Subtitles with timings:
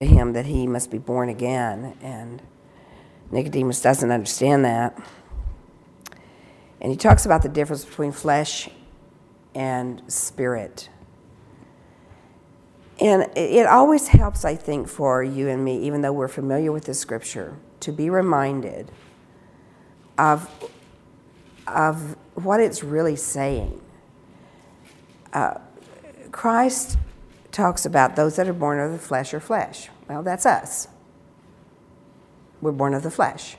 [0.00, 1.96] to him that he must be born again.
[2.00, 2.40] And
[3.32, 4.96] Nicodemus doesn't understand that.
[6.80, 8.68] And he talks about the difference between flesh
[9.56, 10.88] and spirit.
[13.00, 16.84] And it always helps, I think, for you and me, even though we're familiar with
[16.84, 18.92] the scripture, to be reminded
[20.16, 20.48] of,
[21.66, 23.80] of what it's really saying.
[25.32, 25.54] Uh,
[26.30, 26.98] Christ
[27.58, 29.88] talks about those that are born of the flesh are flesh.
[30.08, 30.86] Well, that's us.
[32.60, 33.56] We're born of the flesh.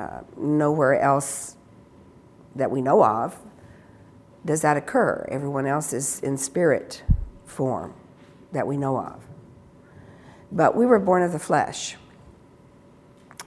[0.00, 1.54] Uh, nowhere else
[2.56, 3.38] that we know of
[4.44, 5.24] does that occur.
[5.30, 7.04] Everyone else is in spirit
[7.46, 7.94] form
[8.50, 9.22] that we know of.
[10.50, 11.96] But we were born of the flesh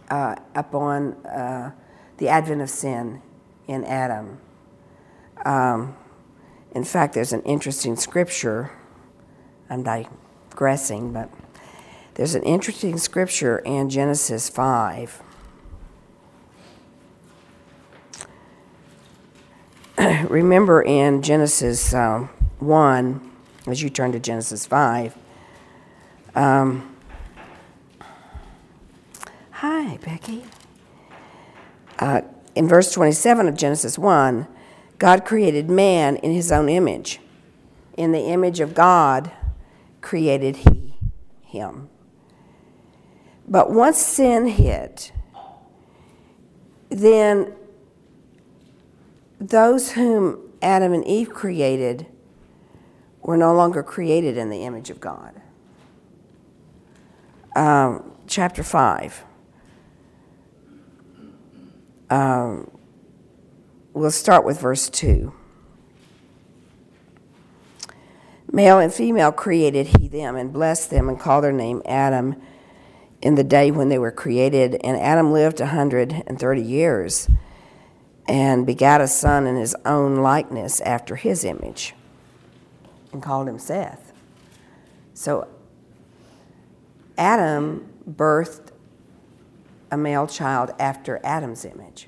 [0.09, 1.71] uh, upon uh,
[2.19, 3.21] the advent of sin
[3.67, 4.39] in Adam.
[5.43, 5.97] Um,
[6.71, 8.71] in fact, there's an interesting scripture
[9.69, 11.29] I'm digressing, but
[12.15, 15.21] there's an interesting scripture in Genesis 5.
[20.29, 23.31] Remember in Genesis um, 1,
[23.67, 25.17] as you turn to Genesis 5,
[26.35, 26.95] um,
[29.51, 30.45] hi, Becky.
[31.97, 32.21] Uh,
[32.55, 34.47] in verse 27 of Genesis 1,
[34.99, 37.19] God created man in his own image.
[37.97, 39.31] In the image of God,
[40.05, 40.95] created he
[41.41, 41.89] him.
[43.47, 45.11] But once sin hit,
[46.89, 47.55] then
[49.39, 52.05] those whom Adam and Eve created
[53.23, 55.41] were no longer created in the image of God.
[57.55, 59.23] Um, chapter 5.
[62.11, 62.69] Um,
[63.93, 65.33] we'll start with verse 2.
[68.51, 72.41] Male and female created he them and blessed them and called their name Adam
[73.21, 74.75] in the day when they were created.
[74.83, 77.29] And Adam lived a 130 years
[78.27, 81.93] and begat a son in his own likeness after his image
[83.11, 84.13] and called him Seth.
[85.13, 85.47] So
[87.17, 88.71] Adam birthed
[89.91, 92.07] a male child after Adam's image.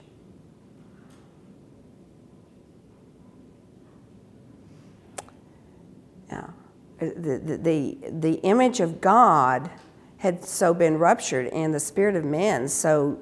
[6.99, 9.69] The, the, the, image of God
[10.17, 13.19] had so been ruptured and the spirit of man so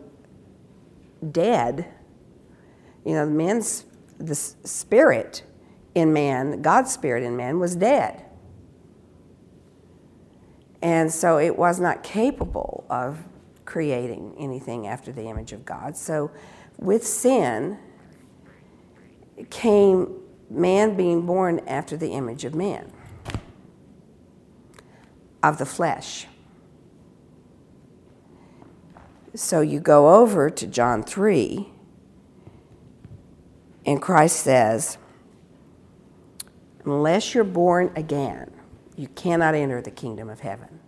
[1.32, 1.86] dead.
[3.04, 3.86] You know, man's,
[4.18, 5.44] the spirit
[5.94, 8.26] in man, God's spirit in man, was dead.
[10.82, 13.24] And so it was not capable of
[13.66, 15.98] creating anything after the image of God.
[15.98, 16.32] So
[16.78, 17.78] with sin
[19.50, 20.16] came
[20.50, 22.92] man being born after the image of man
[25.46, 26.26] of the flesh.
[29.36, 31.70] So you go over to John 3,
[33.86, 34.98] and Christ says,
[36.84, 38.52] Unless you're born again,
[38.96, 40.80] you cannot enter the kingdom of heaven.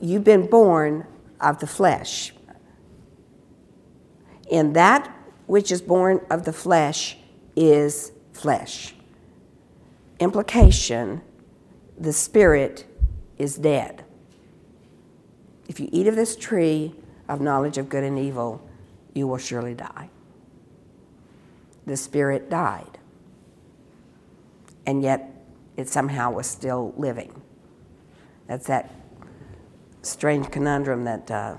[0.00, 1.06] You've been born
[1.40, 2.34] of the flesh.
[4.52, 5.14] And that
[5.46, 7.16] which is born of the flesh
[7.56, 8.94] is flesh.
[10.18, 11.22] Implication
[12.00, 12.87] the spirit
[13.38, 14.04] is dead.
[15.68, 16.94] If you eat of this tree
[17.28, 18.66] of knowledge of good and evil,
[19.14, 20.10] you will surely die.
[21.86, 22.98] The spirit died,
[24.86, 25.30] and yet
[25.76, 27.42] it somehow was still living.
[28.46, 28.90] That's that
[30.02, 31.56] strange conundrum that uh,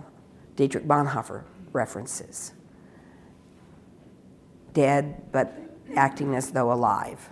[0.55, 2.53] Dietrich Bonhoeffer references
[4.73, 5.53] dead, but
[5.95, 7.29] acting as though alive.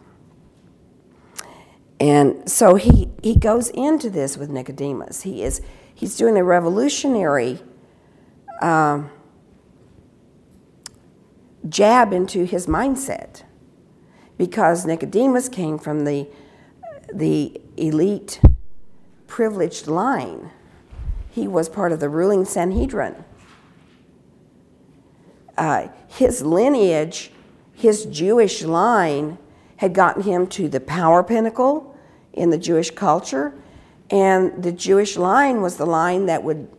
[2.00, 5.24] And so he, he goes into this with Nicodemus.
[5.24, 5.62] He is,
[5.94, 7.60] he's doing a revolutionary
[8.62, 9.10] um,
[11.68, 13.44] jab into his mindset
[14.38, 16.28] because Nicodemus came from the,
[17.12, 18.40] the elite,
[19.26, 20.52] privileged line.
[21.32, 23.24] He was part of the ruling Sanhedrin.
[25.58, 27.32] Uh, his lineage,
[27.74, 29.40] his Jewish line,
[29.78, 31.98] had gotten him to the power pinnacle
[32.34, 33.54] in the Jewish culture,
[34.10, 36.70] and the Jewish line was the line that would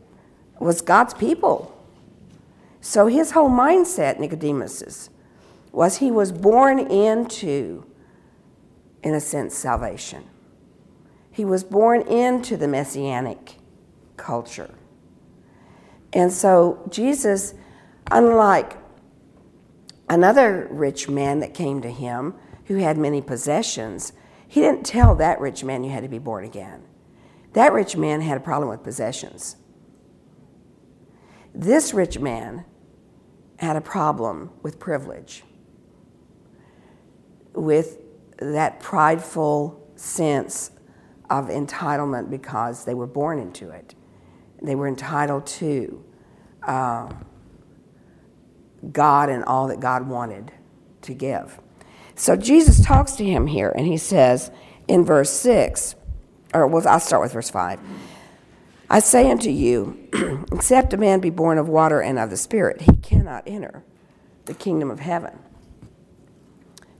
[0.58, 1.74] was God's people.
[2.80, 5.10] So his whole mindset, Nicodemus's,
[5.72, 7.84] was he was born into,
[9.02, 10.24] in a sense, salvation.
[11.30, 13.56] He was born into the messianic
[14.16, 14.74] culture.
[16.12, 17.54] And so Jesus,
[18.10, 18.76] unlike
[20.08, 22.34] another rich man that came to him,
[22.68, 24.12] who had many possessions,
[24.46, 26.82] he didn't tell that rich man you had to be born again
[27.54, 29.56] That rich man had a problem with possessions.
[31.54, 32.64] This rich man
[33.58, 35.44] had a problem with privilege,
[37.54, 37.98] with
[38.38, 40.70] that prideful sense
[41.30, 43.94] of entitlement because they were born into it.
[44.62, 46.04] They were entitled to
[46.62, 47.10] uh,
[48.92, 50.52] God and all that God wanted
[51.02, 51.58] to give.
[52.18, 54.50] So Jesus talks to him here, and he says
[54.88, 55.94] in verse 6,
[56.52, 57.78] or well, I'll start with verse 5.
[58.90, 60.08] I say unto you,
[60.52, 63.84] except a man be born of water and of the Spirit, he cannot enter
[64.46, 65.38] the kingdom of heaven.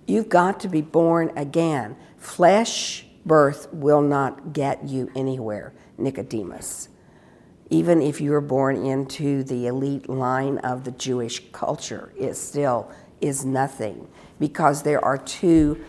[0.06, 1.96] You've got to be born again.
[2.16, 6.90] Flesh birth will not get you anywhere, Nicodemus.
[7.70, 12.88] Even if you were born into the elite line of the Jewish culture, it still
[13.20, 14.06] is nothing
[14.38, 15.84] because there are two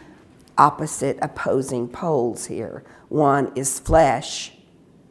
[0.58, 2.84] opposite opposing poles here.
[3.08, 4.54] One is flesh,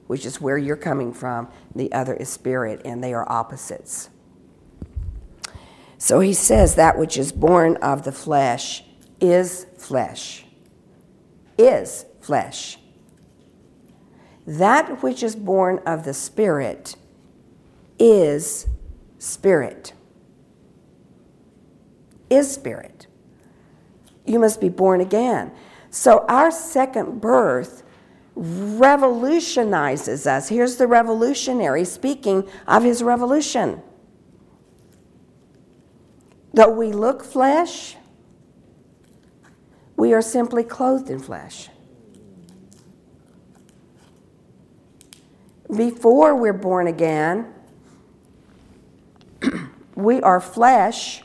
[0.07, 4.11] which is where you're coming from, the other is spirit, and they are opposites.
[5.97, 8.85] So he says that which is born of the flesh
[9.21, 10.45] is flesh.
[11.57, 12.79] Is flesh.
[14.47, 16.95] That which is born of the spirit
[17.99, 18.69] is
[19.19, 19.93] spirit.
[22.31, 23.09] Is spirit
[24.29, 25.53] you must be born again.
[25.91, 27.83] So our second birth
[28.35, 30.49] revolutionizes us.
[30.49, 33.83] Here's the revolutionary speaking of his revolution.
[36.55, 37.97] Though we look flesh,
[39.97, 41.69] we are simply clothed in flesh.
[45.75, 47.53] Before we're born again,
[49.95, 51.23] we are flesh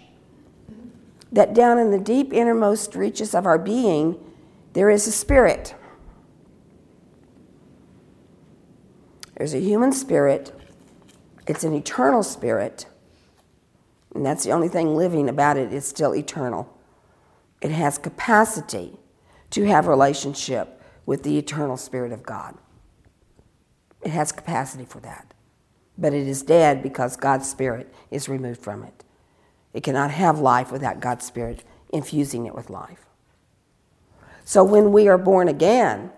[1.34, 4.18] that down in the deep innermost reaches of our being,
[4.74, 5.76] there is a spirit.
[9.36, 10.54] There's a human spirit,
[11.48, 12.86] it's an eternal spirit,
[14.14, 16.78] and that's the only thing living about it, it's still eternal.
[17.62, 18.98] It has capacity
[19.50, 22.56] to have relationship with the eternal spirit of God.
[24.04, 25.34] It has capacity for that.
[25.98, 29.03] But it is dead because God's spirit is removed from it.
[29.74, 33.06] It cannot have life without God's Spirit infusing it with life.
[34.46, 36.12] So when we are born again,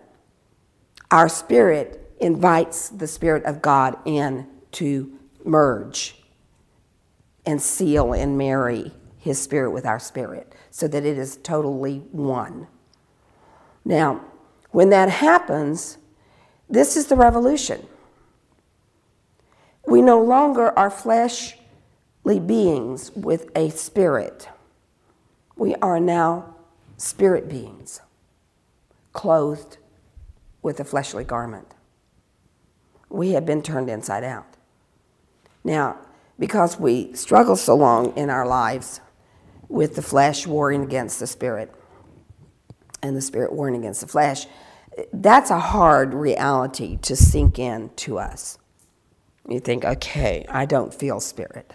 [1.11, 6.15] our spirit invites the Spirit of God in to merge
[7.45, 12.67] and seal and marry His Spirit with our spirit so that it is totally one.
[13.83, 14.21] Now,
[14.71, 15.97] when that happens,
[16.69, 17.85] this is the revolution.
[19.87, 21.57] We no longer are flesh
[22.25, 24.49] beings with a spirit.
[25.55, 26.55] We are now
[26.97, 28.01] spirit beings,
[29.13, 29.77] clothed
[30.61, 31.73] with a fleshly garment.
[33.09, 34.47] We have been turned inside out.
[35.63, 35.97] Now,
[36.37, 38.99] because we struggle so long in our lives
[39.69, 41.73] with the flesh warring against the spirit
[43.01, 44.47] and the spirit warring against the flesh,
[45.13, 48.57] that's a hard reality to sink in to us.
[49.47, 51.73] You think, okay, I don't feel spirit.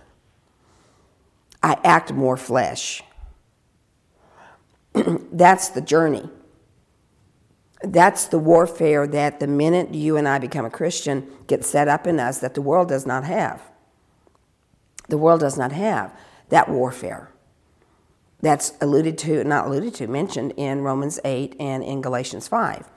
[1.62, 3.02] I act more flesh.
[4.94, 6.28] That's the journey.
[7.82, 12.06] That's the warfare that the minute you and I become a Christian gets set up
[12.06, 13.62] in us that the world does not have.
[15.08, 16.14] The world does not have
[16.50, 17.30] that warfare.
[18.42, 22.88] That's alluded to, not alluded to, mentioned in Romans 8 and in Galatians 5,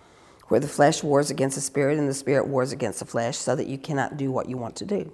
[0.48, 3.56] where the flesh wars against the spirit and the spirit wars against the flesh so
[3.56, 5.12] that you cannot do what you want to do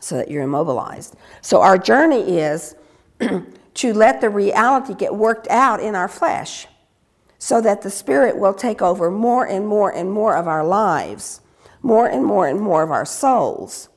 [0.00, 1.16] so that you're immobilized.
[1.42, 2.74] So our journey is
[3.74, 6.66] to let the reality get worked out in our flesh
[7.38, 11.40] so that the Spirit will take over more and more and more of our lives,
[11.82, 13.88] more and more and more of our souls,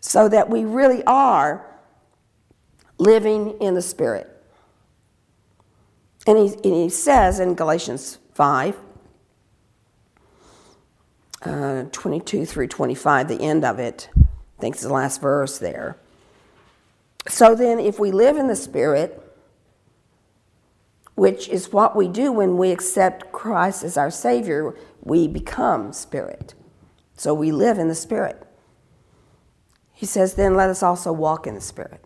[0.00, 1.66] so that we really are
[2.98, 4.30] living in the Spirit.
[6.26, 8.76] And he, and he says in Galatians 5,
[11.42, 14.08] uh, 22 through 25, the end of it,
[14.64, 15.98] think it's the last verse there.
[17.28, 19.20] So then, if we live in the Spirit,
[21.14, 26.54] which is what we do when we accept Christ as our Savior, we become Spirit.
[27.14, 28.42] So we live in the Spirit.
[29.92, 32.02] He says, then let us also walk in the Spirit.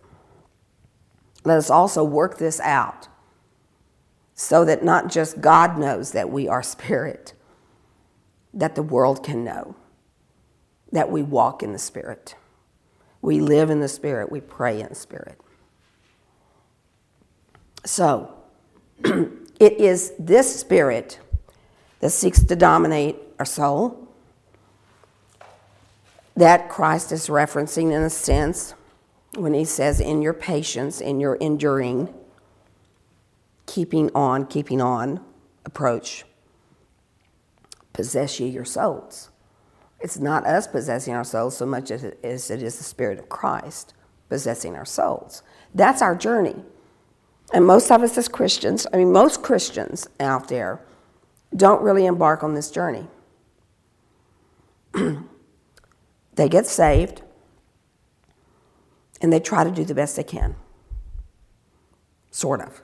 [1.45, 3.07] Let us also work this out
[4.35, 7.35] so that not just God knows that we are Spirit,
[8.53, 9.77] that the world can know
[10.91, 12.35] that we walk in the Spirit.
[13.23, 14.31] We live in the Spirit.
[14.31, 15.41] We pray in Spirit.
[17.85, 18.35] So,
[19.05, 21.19] it is this Spirit
[22.01, 24.09] that seeks to dominate our soul.
[26.37, 28.75] That Christ is referencing in a sense
[29.35, 32.13] when he says, in your patience, in your enduring,
[33.67, 35.21] keeping on, keeping on
[35.65, 36.25] approach,
[37.93, 39.31] possess ye your souls.
[40.01, 43.95] It's not us possessing our souls so much as it is, the Spirit of Christ
[44.29, 45.43] possessing our souls.
[45.75, 46.57] That's our journey.
[47.53, 50.81] And most of us as Christians, I mean, most Christians out there
[51.57, 53.09] don't really embark on this journey.
[56.35, 57.23] they get saved
[59.21, 60.55] and they try to do the best they can,
[62.31, 62.83] sort of,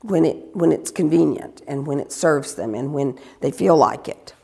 [0.00, 4.08] when, it, when it's convenient and when it serves them and when they feel like
[4.08, 4.34] it.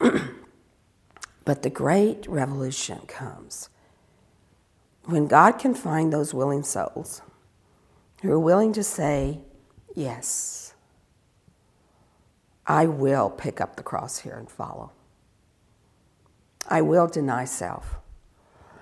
[1.44, 3.68] but the great revolution comes
[5.04, 7.22] when God can find those willing souls
[8.22, 9.40] who are willing to say,
[9.94, 10.74] Yes,
[12.66, 14.90] I will pick up the cross here and follow.
[16.68, 17.96] I will deny self.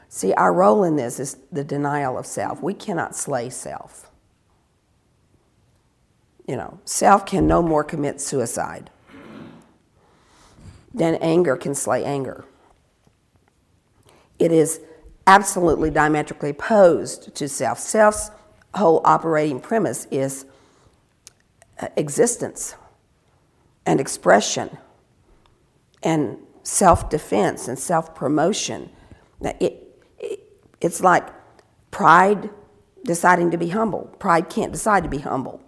[0.09, 2.63] See, our role in this is the denial of self.
[2.63, 4.11] We cannot slay self.
[6.49, 8.91] You know, self can no more commit suicide
[10.95, 12.45] than anger can slay anger.
[14.39, 14.81] It is
[15.27, 17.79] absolutely diametrically opposed to self.
[17.79, 18.31] Self's
[18.75, 20.47] whole operating premise is
[21.81, 22.77] uh, existence
[23.87, 24.79] and expression
[26.03, 28.91] and self defense and self promotion.
[29.41, 30.41] It, it,
[30.81, 31.29] it's like
[31.91, 32.51] pride
[33.05, 34.05] deciding to be humble.
[34.19, 35.61] Pride can't decide to be humble.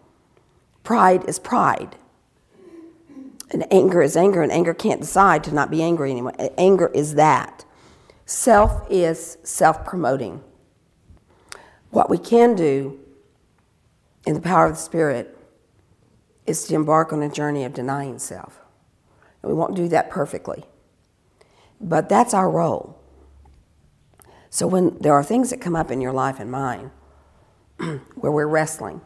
[0.82, 1.96] Pride is pride.
[3.56, 6.34] And anger is anger, and anger can't decide to not be angry anymore.
[6.58, 7.64] Anger is that.
[8.26, 10.44] Self is self promoting.
[11.88, 13.00] What we can do
[14.26, 15.38] in the power of the Spirit
[16.44, 18.60] is to embark on a journey of denying self.
[19.42, 20.64] And we won't do that perfectly,
[21.80, 23.00] but that's our role.
[24.50, 26.90] So when there are things that come up in your life and mine
[28.16, 29.00] where we're wrestling,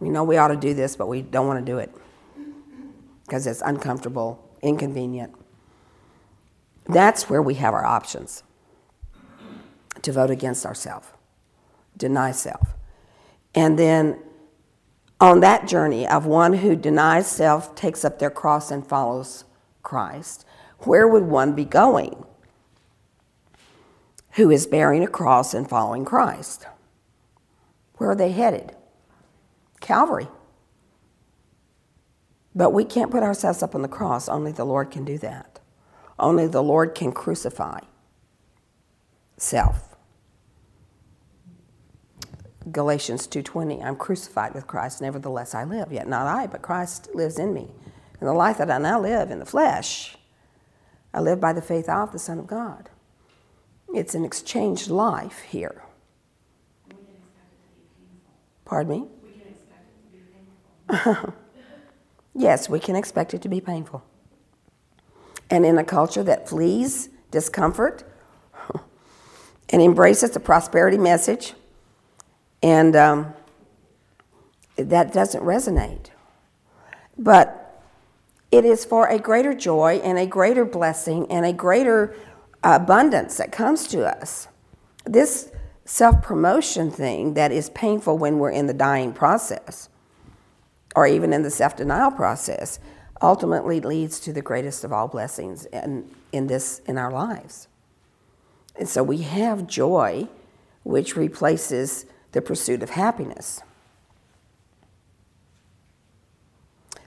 [0.00, 1.94] we know we ought to do this, but we don't want to do it
[3.26, 5.34] because it's uncomfortable, inconvenient
[6.88, 8.42] that's where we have our options
[10.02, 11.08] to vote against ourselves,
[11.96, 12.74] deny self.
[13.54, 14.18] And then
[15.20, 19.44] on that journey of one who denies self, takes up their cross, and follows
[19.82, 20.44] Christ,
[20.80, 22.24] where would one be going
[24.32, 26.66] who is bearing a cross and following Christ?
[27.96, 28.76] Where are they headed?
[29.80, 30.28] Calvary.
[32.56, 35.60] But we can't put ourselves up on the cross, only the Lord can do that.
[36.18, 37.80] Only the Lord can crucify
[39.36, 39.94] self.
[42.72, 45.02] Galatians 2:20 I'm crucified with Christ.
[45.02, 45.92] Nevertheless I live.
[45.92, 47.74] Yet not I but Christ lives in me.
[48.18, 50.16] And the life that I now live in the flesh
[51.12, 52.88] I live by the faith of the Son of God.
[53.94, 55.82] It's an exchanged life here.
[58.64, 59.08] Pardon me?
[62.36, 64.04] yes, we can expect it to be painful.
[65.50, 68.04] And in a culture that flees discomfort
[69.70, 71.54] and embraces the prosperity message,
[72.62, 73.34] and um,
[74.76, 76.10] that doesn't resonate.
[77.16, 77.82] But
[78.50, 82.14] it is for a greater joy and a greater blessing and a greater
[82.62, 84.48] abundance that comes to us.
[85.04, 85.50] This
[85.84, 89.88] self promotion thing that is painful when we're in the dying process
[90.96, 92.80] or even in the self denial process
[93.22, 97.68] ultimately leads to the greatest of all blessings in, in this in our lives.
[98.78, 100.28] And so we have joy,
[100.82, 103.60] which replaces the pursuit of happiness.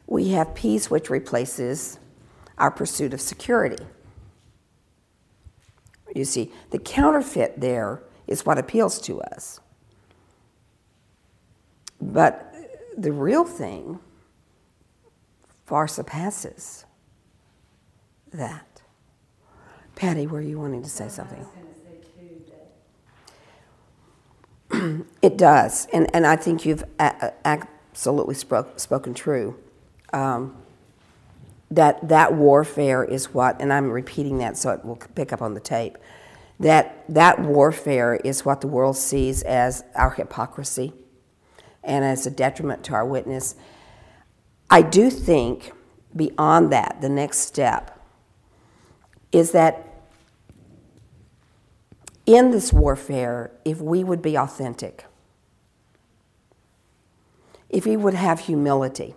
[0.07, 1.99] We have peace, which replaces
[2.57, 3.85] our pursuit of security.
[6.15, 9.59] You see, the counterfeit there is what appeals to us.
[12.01, 12.48] But
[12.99, 13.99] the real thing
[15.65, 16.85] far surpasses
[18.33, 18.81] that.
[19.95, 21.45] Patty, were you wanting to say something?
[25.21, 29.57] it does, and, and I think you've a- absolutely spoke, spoken true.
[30.13, 30.55] Um,
[31.71, 35.53] that that warfare is what, and I'm repeating that so it will pick up on
[35.53, 35.97] the tape.
[36.59, 40.93] That that warfare is what the world sees as our hypocrisy,
[41.83, 43.55] and as a detriment to our witness.
[44.69, 45.71] I do think
[46.15, 47.99] beyond that, the next step
[49.31, 49.85] is that
[52.25, 55.05] in this warfare, if we would be authentic,
[57.69, 59.15] if we would have humility,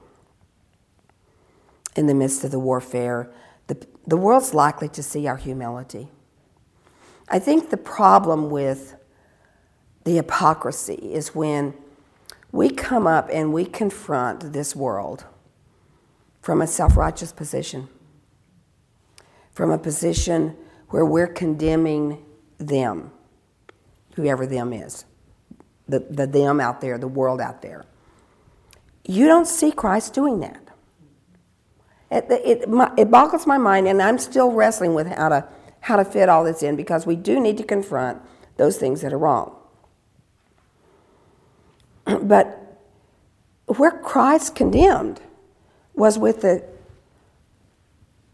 [1.96, 3.30] in the midst of the warfare,
[3.66, 6.08] the, the world's likely to see our humility.
[7.28, 8.96] I think the problem with
[10.04, 11.74] the hypocrisy is when
[12.52, 15.24] we come up and we confront this world
[16.42, 17.88] from a self righteous position,
[19.52, 20.56] from a position
[20.90, 22.22] where we're condemning
[22.58, 23.10] them,
[24.14, 25.06] whoever them is,
[25.88, 27.86] the, the them out there, the world out there.
[29.04, 30.60] You don't see Christ doing that.
[32.10, 32.68] It, it,
[32.98, 35.48] it boggles my mind, and I'm still wrestling with how to,
[35.80, 38.20] how to fit all this in because we do need to confront
[38.58, 39.56] those things that are wrong.
[42.22, 42.58] But
[43.66, 45.20] where Christ condemned
[45.94, 46.64] was with the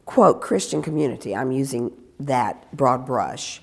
[0.08, 1.36] quote Christian community.
[1.36, 3.60] I'm using that broad brush.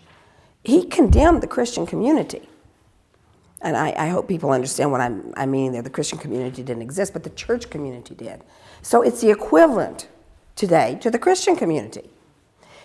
[0.64, 2.48] He condemned the Christian community.
[3.62, 5.82] And I, I hope people understand what I'm, I mean there.
[5.82, 8.44] The Christian community didn't exist, but the church community did.
[8.84, 10.08] So it's the equivalent
[10.56, 12.12] today to the Christian community.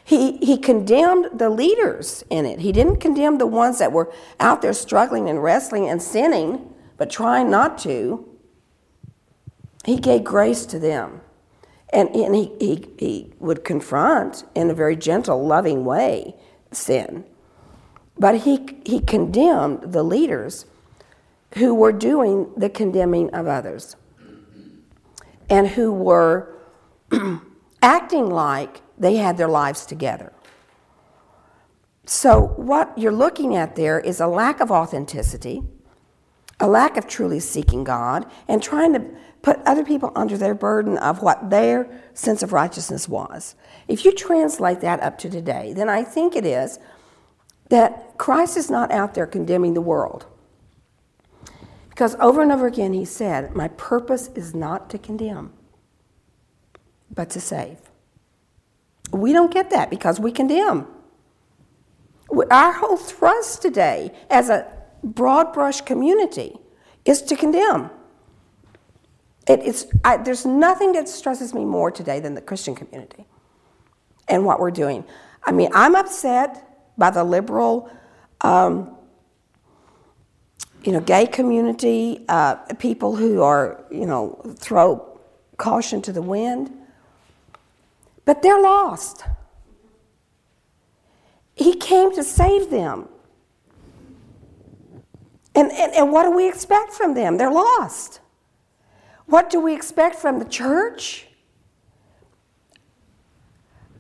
[0.02, 2.60] He, he condemned the leaders in it.
[2.60, 4.10] He didn't condemn the ones that were
[4.40, 8.28] out there struggling and wrestling and sinning, but trying not to.
[9.86, 11.22] He gave grace to them.
[11.94, 16.34] And, and he, he, he would confront in a very gentle, loving way
[16.72, 17.24] sin.
[18.18, 20.66] But he, he condemned the leaders
[21.54, 23.96] who were doing the condemning of others
[25.48, 26.54] and who were
[27.82, 30.34] acting like they had their lives together.
[32.04, 35.62] So, what you're looking at there is a lack of authenticity,
[36.60, 39.04] a lack of truly seeking God, and trying to
[39.42, 43.54] put other people under their burden of what their sense of righteousness was.
[43.88, 46.78] If you translate that up to today, then I think it is
[47.70, 50.26] that Christ is not out there condemning the world.
[51.88, 55.52] Because over and over again he said, My purpose is not to condemn,
[57.14, 57.78] but to save.
[59.12, 60.86] We don't get that because we condemn.
[62.50, 66.58] Our whole thrust today as a broad brush community
[67.04, 67.90] is to condemn.
[69.48, 73.26] It, it's, I, there's nothing that stresses me more today than the Christian community
[74.28, 75.04] and what we're doing.
[75.44, 77.90] I mean, I'm upset by the liberal,
[78.42, 78.96] um,
[80.84, 85.18] you know, gay community, uh, people who are, you know, throw
[85.56, 86.70] caution to the wind,
[88.24, 89.24] but they're lost.
[91.54, 93.08] He came to save them.
[95.54, 97.36] And, and, and what do we expect from them?
[97.36, 98.20] They're lost.
[99.26, 101.26] What do we expect from the church?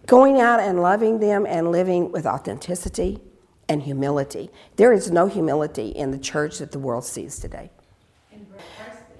[0.06, 3.20] Going out and loving them and living with authenticity
[3.68, 4.50] and humility.
[4.76, 7.70] There is no humility in the church that the world sees today.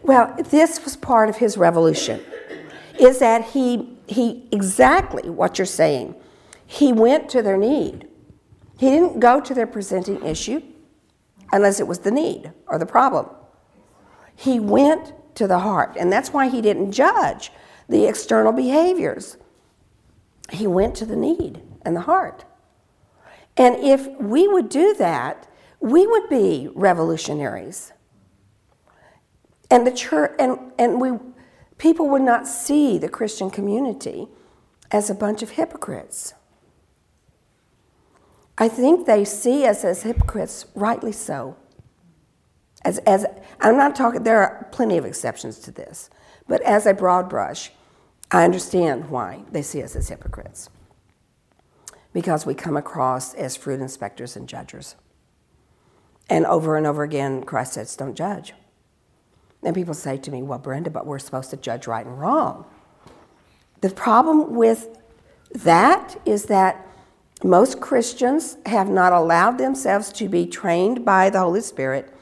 [0.03, 2.21] Well, this was part of his revolution.
[2.99, 6.17] Is that he he exactly what you're saying.
[6.67, 8.09] He went to their need.
[8.79, 10.63] He didn't go to their presenting issue
[11.53, 13.27] unless it was the need or the problem.
[14.35, 15.97] He went to the heart.
[15.99, 17.51] And that's why he didn't judge
[17.89, 19.37] the external behaviors.
[20.51, 22.45] He went to the need and the heart.
[23.57, 25.49] And if we would do that,
[25.81, 27.93] we would be revolutionaries.
[29.71, 31.19] And the church and, and we
[31.79, 34.29] people would not see the Christian community
[34.91, 36.35] as a bunch of hypocrites.
[38.61, 41.57] I think they see us as hypocrites, rightly so.
[42.85, 43.25] As, as
[43.59, 46.11] I'm not talking, there are plenty of exceptions to this,
[46.47, 47.73] but as a broad brush,
[48.31, 50.69] I understand why they see us as hypocrites.
[52.13, 54.95] Because we come across as fruit inspectors and judges.
[56.29, 58.53] And over and over again, Christ says, don't judge.
[59.63, 62.67] And people say to me, well, Brenda, but we're supposed to judge right and wrong.
[63.81, 64.99] The problem with
[65.53, 66.87] that is that
[67.43, 72.13] most Christians have not allowed themselves to be trained by the Holy Spirit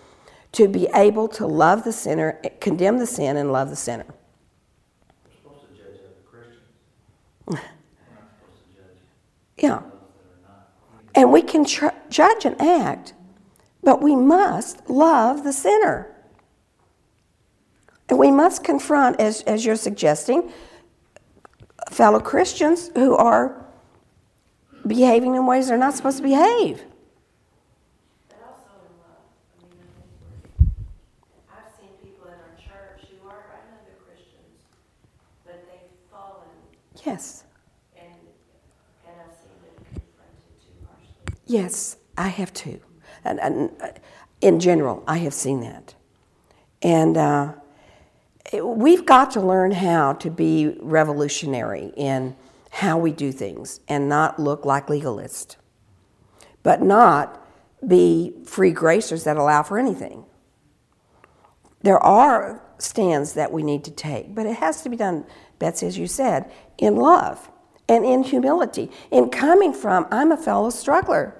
[0.52, 4.06] to be able to love the sinner, condemn the sin, and love the sinner.
[5.24, 6.40] We're supposed to judge other
[7.44, 7.66] Christians.
[9.58, 9.82] Yeah.
[11.14, 13.12] And we can tr- judge and act,
[13.82, 16.14] but we must love the sinner.
[18.08, 20.50] And we must confront, as, as you're suggesting,
[21.90, 23.57] fellow Christians who are
[24.88, 26.84] behaving in ways they're not supposed to behave.
[28.28, 29.22] But also in love.
[29.54, 34.64] I mean, I think we're, I've seen people in our church who are right Christians,
[35.44, 36.48] but they've fallen
[37.04, 37.44] Yes,
[41.46, 42.80] yes, I have too.
[43.24, 43.88] And, and uh,
[44.40, 45.94] in general, I have seen that.
[46.82, 47.52] And uh,
[48.52, 52.36] it- we've got to learn how to be revolutionary in
[52.78, 55.56] how we do things and not look like legalists,
[56.62, 57.44] but not
[57.84, 60.24] be free gracers that allow for anything.
[61.82, 65.26] There are stands that we need to take, but it has to be done,
[65.58, 67.50] Betsy, as you said, in love
[67.88, 71.36] and in humility, in coming from, I'm a fellow struggler.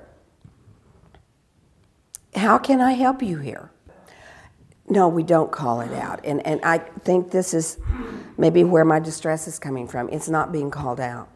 [2.35, 3.71] How can I help you here?
[4.91, 6.21] No, we don't call it out.
[6.25, 7.79] And, and I think this is
[8.39, 10.09] maybe where my distress is coming from.
[10.09, 11.29] It's not being called out.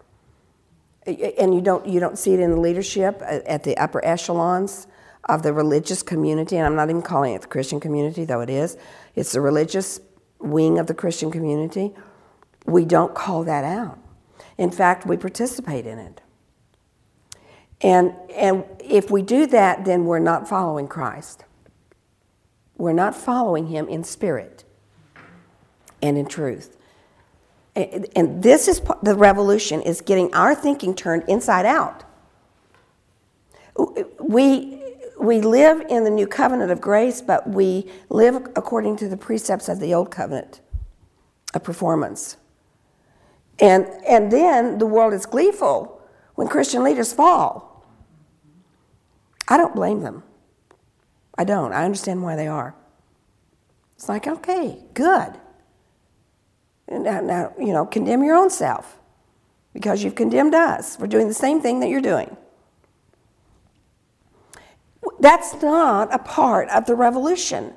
[1.07, 4.87] And you don't, you don't see it in the leadership at at the upper echelons
[5.29, 6.57] of the religious community.
[6.57, 8.77] And I'm not even calling it the Christian community, though it is.
[9.15, 10.01] It's the religious
[10.39, 11.93] wing of the Christian community.
[12.67, 13.99] We don't call that out.
[14.59, 16.21] In fact, we participate in it.
[17.81, 21.45] And, and if we do that, then we're not following Christ.
[22.83, 24.65] We're not following him in spirit
[26.03, 26.77] and in truth.
[27.77, 32.03] And, this is the revolution is getting our thinking turned inside out.
[34.19, 34.83] We,
[35.17, 39.69] we live in the new covenant of grace, but we live according to the precepts
[39.69, 40.61] of the old covenant
[41.55, 42.37] of performance.
[43.61, 46.03] And, and then the world is gleeful
[46.35, 47.87] when Christian leaders fall.
[49.47, 50.25] I don't blame them.
[51.37, 51.73] I don't.
[51.73, 52.75] I understand why they are.
[53.97, 55.39] It's like, okay, good.
[56.89, 58.99] Now, now, you know, condemn your own self
[59.73, 60.99] because you've condemned us.
[60.99, 62.37] We're doing the same thing that you're doing.
[65.21, 67.73] That's not a part of the revolution.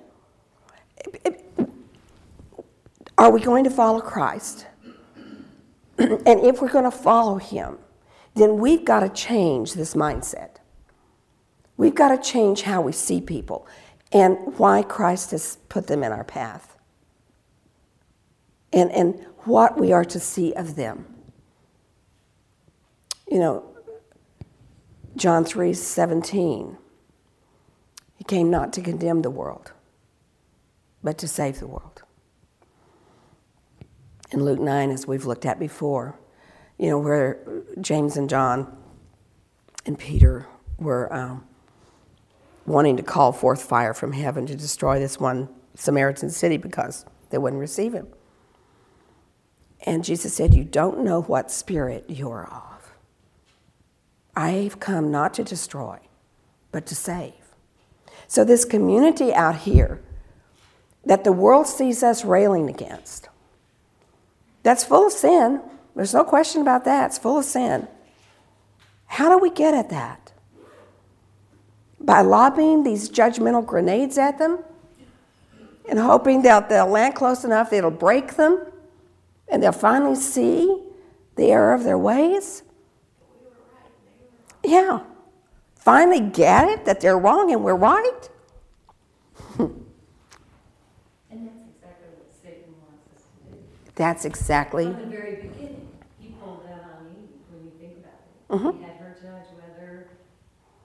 [3.18, 4.68] Are we going to follow Christ?
[5.98, 7.78] and if we're going to follow him,
[8.34, 10.58] then we've got to change this mindset.
[11.78, 13.68] We've got to change how we see people
[14.12, 16.78] and why Christ has put them in our path
[18.72, 21.06] and, and what we are to see of them.
[23.30, 23.76] You know,
[25.16, 26.78] John 3 17,
[28.16, 29.72] he came not to condemn the world,
[31.04, 32.04] but to save the world.
[34.32, 36.20] In Luke 9, as we've looked at before,
[36.78, 37.40] you know, where
[37.80, 38.78] James and John
[39.86, 41.46] and Peter were um,
[42.66, 47.38] wanting to call forth fire from heaven to destroy this one Samaritan city because they
[47.38, 48.08] wouldn't receive him.
[49.86, 52.94] And Jesus said, You don't know what spirit you're of.
[54.36, 56.00] I've come not to destroy,
[56.72, 57.34] but to save.
[58.28, 60.02] So, this community out here
[61.06, 63.30] that the world sees us railing against,
[64.64, 65.62] that's full of sin.
[65.96, 67.06] There's no question about that.
[67.08, 67.88] It's full of sin.
[69.06, 70.25] How do we get at that?
[72.00, 74.60] By lobbing these judgmental grenades at them
[75.90, 78.66] and hoping that they'll land close enough that it'll break them
[79.48, 80.84] and they'll finally see
[81.36, 82.64] the error of their ways?
[84.64, 85.02] Yeah.
[85.76, 88.30] Finally get it that they're wrong and we're right?
[89.48, 89.62] That's
[91.30, 93.58] exactly what Satan wants us to do.
[93.96, 94.86] That's exactly.
[94.86, 95.88] From the very beginning,
[96.20, 98.50] he pulled that on Eve, when you think about it.
[98.50, 98.80] Mhm.
[98.80, 100.08] He had her judge whether,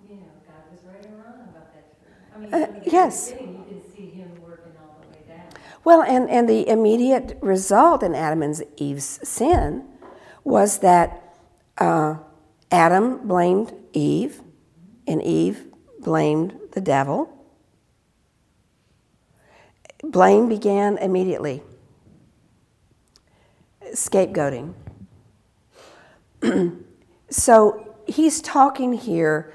[0.09, 2.13] you know, God was right or wrong about that tree.
[2.30, 3.33] I mean, Uh, from the very yes.
[3.33, 5.47] beginning, you can see him working all the way down.
[5.85, 9.85] Well, and, and the immediate result in Adam and Eve's sin
[10.45, 11.37] was that
[11.79, 12.17] uh,
[12.71, 14.43] Adam blamed Eve,
[15.07, 15.67] and Eve
[16.01, 17.37] blamed the devil.
[20.03, 21.63] Blame began immediately.
[23.93, 24.75] Scapegoating.
[27.31, 29.53] so he's talking here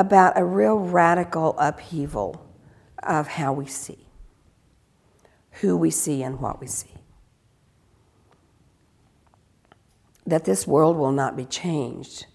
[0.00, 2.46] about a real radical upheaval
[3.02, 4.06] of how we see
[5.60, 6.94] who we see and what we see.
[10.26, 12.26] That this world will not be changed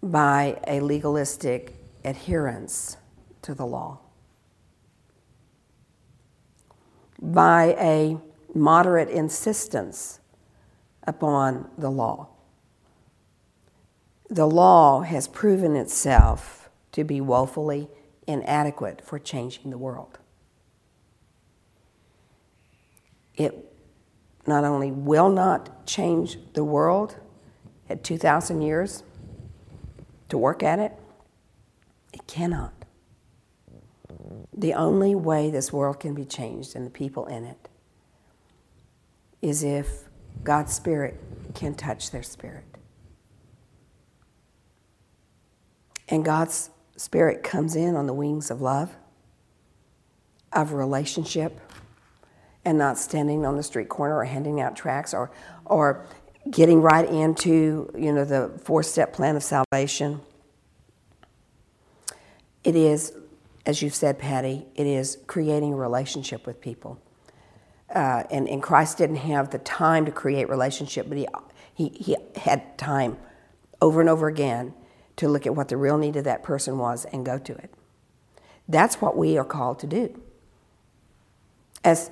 [0.00, 2.96] by a legalistic adherence
[3.42, 3.98] to the law,
[7.20, 8.18] by a
[8.54, 10.20] moderate insistence
[11.08, 12.28] upon the law.
[14.28, 17.88] The law has proven itself to be woefully
[18.26, 20.18] inadequate for changing the world.
[23.36, 23.72] It
[24.46, 27.16] not only will not change the world
[27.88, 29.02] at 2,000 years
[30.28, 30.92] to work at it,
[32.12, 32.72] it cannot.
[34.52, 37.68] The only way this world can be changed and the people in it
[39.42, 40.04] is if
[40.42, 41.20] God's Spirit
[41.54, 42.75] can touch their spirit.
[46.08, 48.96] And God's Spirit comes in on the wings of love,
[50.52, 51.60] of relationship,
[52.64, 55.30] and not standing on the street corner or handing out tracts or,
[55.64, 56.06] or
[56.50, 60.20] getting right into, you know, the four-step plan of salvation.
[62.64, 63.12] It is,
[63.64, 67.00] as you've said, Patty, it is creating a relationship with people.
[67.94, 71.28] Uh, and, and Christ didn't have the time to create relationship, but he,
[71.74, 73.16] he, he had time
[73.80, 74.74] over and over again
[75.16, 77.70] to look at what the real need of that person was and go to it.
[78.68, 80.20] That's what we are called to do.
[81.84, 82.10] As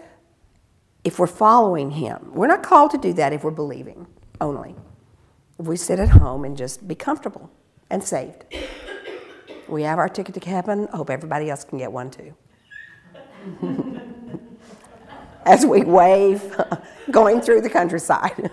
[1.03, 4.07] if we're following him, we're not called to do that if we're believing
[4.41, 4.75] only.
[5.59, 7.51] If we sit at home and just be comfortable
[7.91, 8.45] and saved.
[9.69, 10.89] We have our ticket to heaven.
[10.93, 12.35] I hope everybody else can get one too.
[15.47, 16.57] As we wave
[17.11, 18.51] going through the countryside.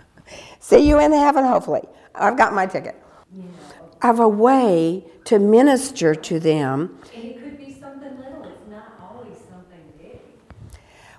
[0.60, 1.82] See you in heaven, hopefully.
[2.14, 2.96] I've got my ticket.
[3.34, 6.98] I have a way to minister to them.
[7.14, 10.20] And it could be something little, it's not always something big.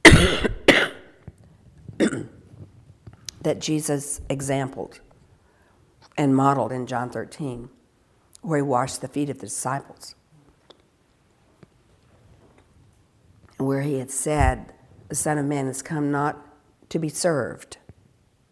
[3.42, 5.01] that Jesus exampled
[6.16, 7.68] and modeled in John 13,
[8.42, 10.14] where he washed the feet of the disciples.
[13.59, 14.73] Where he had said,
[15.09, 16.45] The Son of Man has come not
[16.90, 17.79] to be served,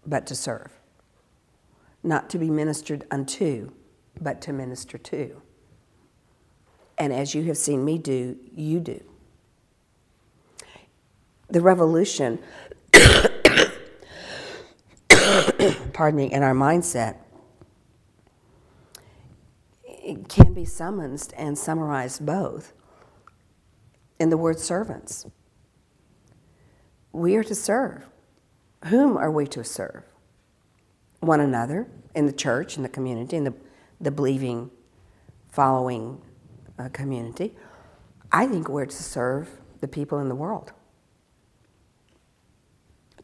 [0.06, 0.72] but to serve.
[2.02, 3.72] Not to be ministered unto,
[4.20, 5.40] but to minister to.
[6.96, 9.02] And as you have seen me do, you do.
[11.48, 12.38] The revolution,
[15.92, 17.16] pardon me, in our mindset
[20.28, 22.72] can be summoned and summarized both
[24.18, 25.26] in the word servants.
[27.12, 28.06] We are to serve.
[28.86, 30.02] Whom are we to serve?
[31.20, 33.54] One another in the church, in the community, in the,
[34.00, 34.70] the believing,
[35.50, 36.20] following
[36.78, 37.54] uh, community.
[38.30, 39.48] I think we're to serve
[39.80, 40.72] the people in the world.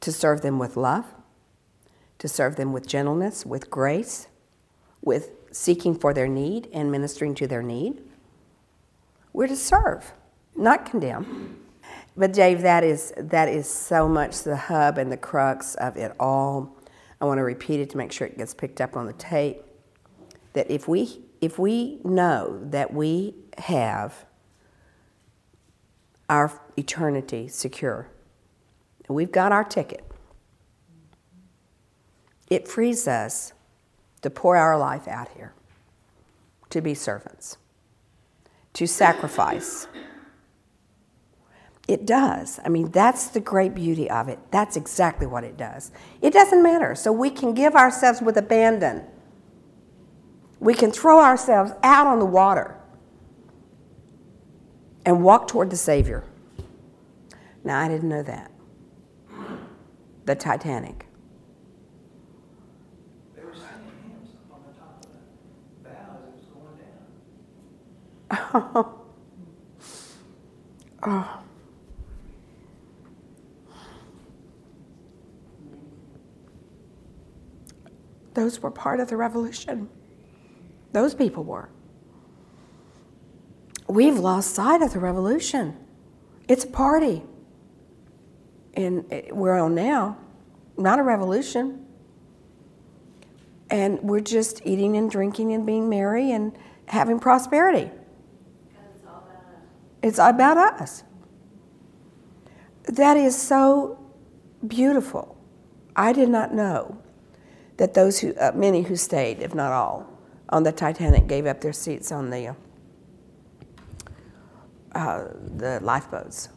[0.00, 1.04] To serve them with love,
[2.18, 4.28] to serve them with gentleness, with grace,
[5.02, 8.00] with seeking for their need and ministering to their need.
[9.32, 10.12] We're to serve,
[10.60, 11.56] not condemn.
[12.16, 16.12] But Dave, that is that is so much the hub and the crux of it
[16.20, 16.76] all.
[17.20, 19.62] I want to repeat it to make sure it gets picked up on the tape.
[20.52, 24.26] That if we if we know that we have
[26.28, 28.08] our eternity secure,
[29.08, 30.04] we've got our ticket,
[32.48, 33.52] it frees us
[34.22, 35.54] to pour our life out here,
[36.68, 37.56] to be servants,
[38.74, 39.86] to sacrifice.
[41.90, 42.60] It does.
[42.64, 44.38] I mean, that's the great beauty of it.
[44.52, 45.90] That's exactly what it does.
[46.22, 46.94] It doesn't matter.
[46.94, 49.02] So we can give ourselves with abandon.
[50.60, 52.76] We can throw ourselves out on the water
[55.04, 56.22] and walk toward the Savior.
[57.64, 58.52] Now, I didn't know that.
[60.26, 61.06] The Titanic.
[63.34, 63.66] They were singing
[64.04, 65.08] hymns up on the top of
[65.82, 66.46] the bow as it was
[68.62, 68.94] going down.
[71.02, 71.40] oh.
[78.40, 79.90] Those were part of the revolution.
[80.92, 81.68] Those people were.
[83.86, 85.76] We've lost sight of the revolution.
[86.48, 87.22] It's a party.
[88.72, 90.16] And eh, we're on now,
[90.78, 91.84] not a revolution.
[93.68, 97.90] And we're just eating and drinking and being merry and having prosperity.
[98.70, 100.02] It's all about us.
[100.02, 101.02] It's about us.
[102.84, 103.98] That is so
[104.66, 105.36] beautiful.
[105.94, 107.02] I did not know
[107.80, 110.06] that those who, uh, many who stayed, if not all,
[110.50, 112.54] on the Titanic gave up their seats on the
[114.94, 115.24] uh,
[115.56, 116.50] the lifeboats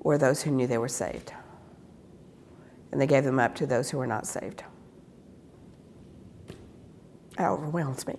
[0.00, 1.32] were those who knew they were saved,
[2.90, 4.64] and they gave them up to those who were not saved.
[7.36, 8.16] That overwhelms me.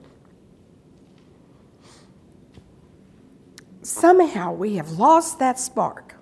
[3.81, 6.15] somehow we have lost that spark.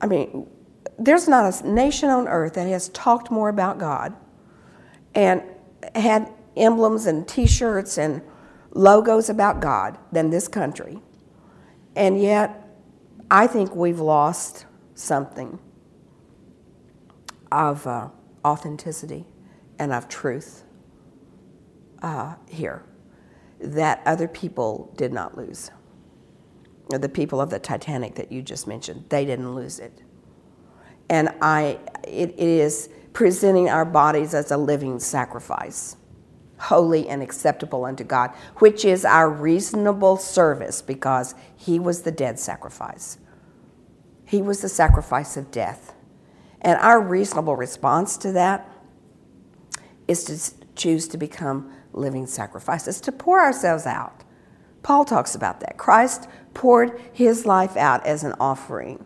[0.00, 0.46] I mean,
[0.98, 4.14] there's not a nation on earth that has talked more about God
[5.14, 5.42] and
[5.94, 8.22] had emblems and t shirts and
[8.74, 10.98] logos about God than this country.
[11.96, 12.68] And yet,
[13.30, 15.58] I think we've lost something
[17.50, 18.08] of uh,
[18.44, 19.26] authenticity
[19.78, 20.64] and of truth
[22.02, 22.84] uh, here
[23.60, 25.70] that other people did not lose.
[26.88, 30.02] The people of the Titanic that you just mentioned, they didn't lose it.
[31.08, 35.96] And I, it, it is presenting our bodies as a living sacrifice
[36.62, 42.38] holy and acceptable unto God, which is our reasonable service because he was the dead
[42.38, 43.18] sacrifice.
[44.24, 45.92] He was the sacrifice of death.
[46.60, 48.70] And our reasonable response to that
[50.06, 54.22] is to choose to become living sacrifices, to pour ourselves out.
[54.84, 55.76] Paul talks about that.
[55.76, 59.04] Christ poured his life out as an offering.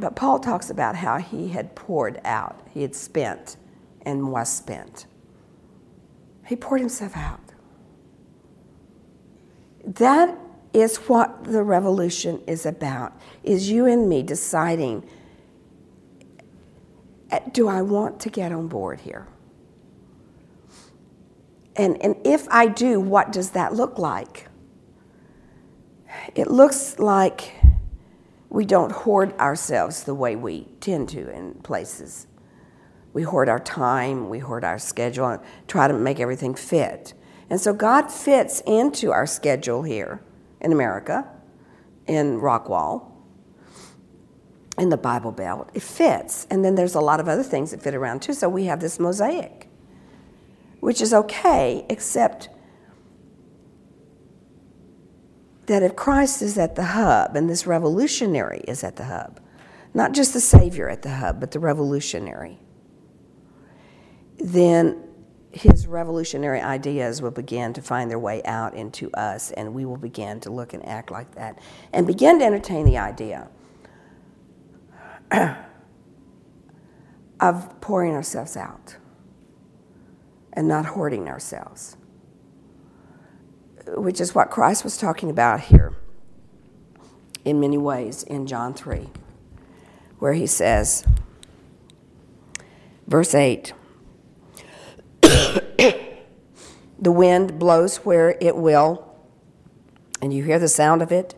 [0.00, 3.56] But Paul talks about how he had poured out, he had spent
[4.02, 5.06] and was spent.
[6.46, 7.40] He poured himself out.
[9.84, 10.36] That
[10.72, 13.12] is what the revolution is about.
[13.44, 15.08] Is you and me deciding
[17.30, 19.28] uh, do I want to get on board here?
[21.76, 24.48] And, and if I do, what does that look like?
[26.34, 27.54] It looks like
[28.50, 32.26] we don't hoard ourselves the way we tend to in places.
[33.12, 37.14] We hoard our time, we hoard our schedule, and try to make everything fit.
[37.48, 40.22] And so God fits into our schedule here
[40.60, 41.28] in America,
[42.06, 43.10] in Rockwall,
[44.78, 45.70] in the Bible Belt.
[45.74, 46.46] It fits.
[46.50, 48.32] And then there's a lot of other things that fit around too.
[48.32, 49.68] So we have this mosaic,
[50.80, 52.48] which is okay, except
[55.70, 59.38] that if Christ is at the hub and this revolutionary is at the hub,
[59.94, 62.58] not just the Savior at the hub, but the revolutionary,
[64.38, 65.00] then
[65.52, 69.96] his revolutionary ideas will begin to find their way out into us, and we will
[69.96, 71.56] begin to look and act like that
[71.92, 73.48] and begin to entertain the idea
[77.40, 78.96] of pouring ourselves out
[80.52, 81.96] and not hoarding ourselves
[83.96, 85.94] which is what Christ was talking about here
[87.44, 89.08] in many ways in John 3,
[90.18, 91.04] where he says,
[93.06, 93.72] verse 8
[95.22, 99.16] The wind blows where it will,
[100.20, 101.34] and you hear the sound of it,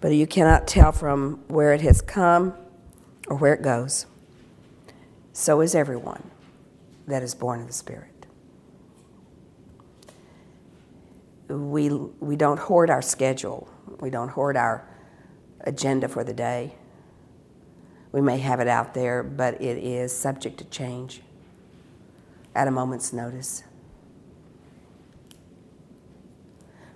[0.00, 2.54] but you cannot tell from where it has come
[3.28, 4.06] or where it goes.
[5.32, 6.30] So is everyone
[7.06, 8.09] that is born of the Spirit.
[11.50, 13.68] We, we don't hoard our schedule.
[14.00, 14.86] We don't hoard our
[15.62, 16.74] agenda for the day.
[18.12, 21.22] We may have it out there, but it is subject to change
[22.54, 23.62] at a moment's notice.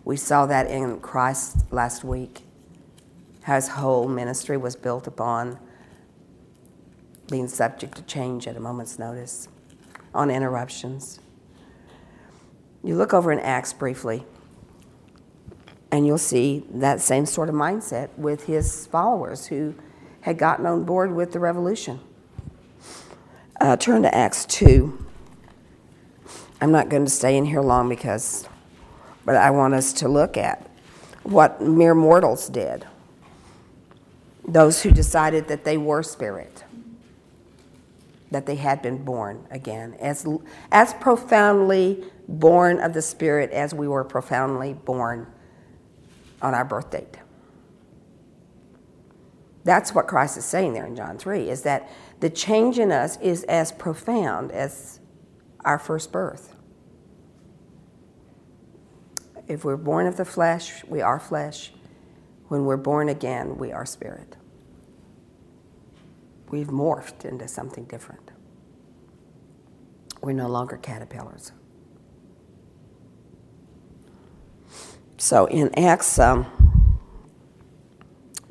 [0.05, 2.43] We saw that in Christ last week,
[3.43, 5.59] how his whole ministry was built upon
[7.31, 9.49] being subject to change at a moment's notice,
[10.14, 11.21] on interruptions.
[12.83, 14.25] You look over in Acts briefly.
[15.95, 19.77] And you'll see that same sort of mindset with his followers who
[20.23, 22.01] had gotten on board with the revolution.
[23.61, 25.07] Uh, turn to Acts 2.
[26.61, 28.49] I'm not going to stay in here long because,
[29.25, 30.69] but I want us to look at
[31.23, 32.85] what mere mortals did.
[34.49, 36.65] Those who decided that they were spirit,
[38.33, 40.27] that they had been born again, as,
[40.73, 45.29] as profoundly born of the Spirit as we were profoundly born
[46.42, 47.16] on our birth date.
[49.64, 53.18] That's what Christ is saying there in John 3 is that the change in us
[53.20, 55.01] is as profound as
[55.64, 56.55] our first birth.
[59.49, 61.73] If we're born of the flesh, we are flesh.
[62.49, 64.37] When we're born again, we are spirit.
[66.51, 68.31] We've morphed into something different.
[70.23, 71.53] We're no longer caterpillars.
[75.25, 76.45] So in Acts um,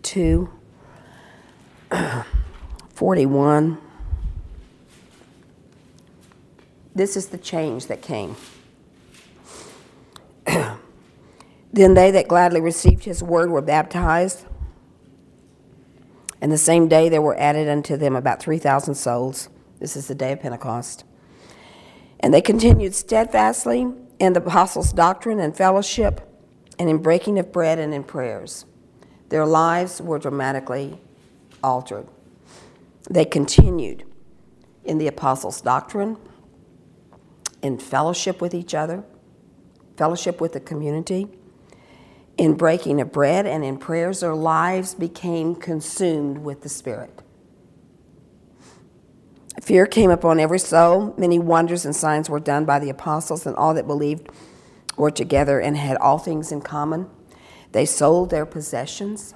[0.01, 0.49] 2
[2.95, 3.77] 41,
[6.95, 8.35] this is the change that came.
[10.47, 14.45] then they that gladly received his word were baptized.
[16.41, 19.47] And the same day there were added unto them about 3,000 souls.
[19.79, 21.03] This is the day of Pentecost.
[22.19, 26.31] And they continued steadfastly in the apostles' doctrine and fellowship
[26.79, 28.65] and in breaking of bread and in prayers.
[29.29, 30.99] Their lives were dramatically
[31.63, 32.07] altered.
[33.09, 34.03] They continued
[34.83, 36.17] in the apostles' doctrine,
[37.61, 39.03] in fellowship with each other,
[39.97, 41.27] fellowship with the community,
[42.37, 44.19] in breaking of bread and in prayers.
[44.19, 47.21] Their lives became consumed with the Spirit.
[49.61, 51.13] Fear came upon every soul.
[51.17, 54.29] Many wonders and signs were done by the apostles, and all that believed
[54.97, 57.09] were together and had all things in common.
[57.71, 59.33] They sold their possessions.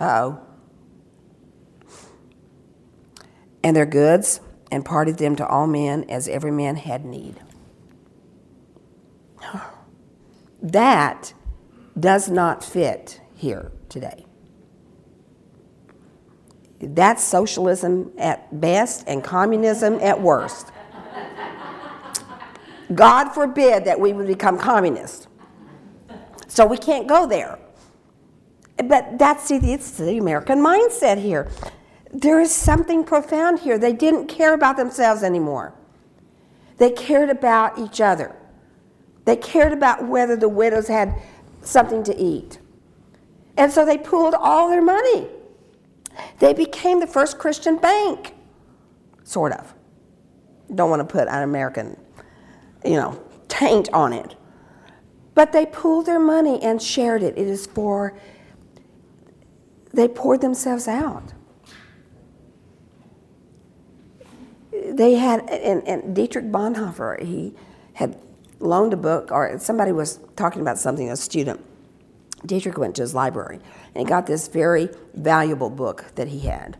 [0.00, 0.40] oh.
[3.62, 4.40] And their goods,
[4.70, 7.36] and parted them to all men as every man had need.
[10.60, 11.34] That
[11.98, 14.26] does not fit here today.
[16.80, 20.72] That's socialism at best and communism at worst.
[22.94, 25.28] God forbid that we would become communists.
[26.46, 27.58] So we can't go there.
[28.84, 31.48] But that's it's the American mindset here.
[32.12, 33.78] There is something profound here.
[33.78, 35.74] They didn't care about themselves anymore.
[36.78, 38.34] They cared about each other.
[39.24, 41.14] They cared about whether the widows had
[41.60, 42.58] something to eat.
[43.56, 45.26] And so they pooled all their money.
[46.38, 48.34] They became the first Christian bank,
[49.24, 49.74] sort of.
[50.74, 51.96] Don't want to put an American,
[52.84, 54.34] you know, taint on it.
[55.34, 57.38] But they pooled their money and shared it.
[57.38, 58.18] It is for,
[59.92, 61.32] they poured themselves out.
[64.72, 67.54] They had, and, and Dietrich Bonhoeffer, he
[67.94, 68.18] had
[68.58, 71.64] loaned a book, or somebody was talking about something, a student.
[72.46, 73.58] Dietrich went to his library
[73.94, 76.76] and he got this very valuable book that he had.